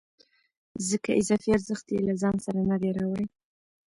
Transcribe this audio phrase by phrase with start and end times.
[0.89, 3.25] ځکه اضافي ارزښت یې له ځان سره نه دی راوړی